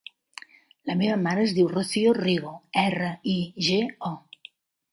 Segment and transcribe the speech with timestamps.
[0.89, 2.55] La meva mare es diu Rocío Rigo:
[2.85, 3.79] erra, i, ge,
[4.13, 4.15] o.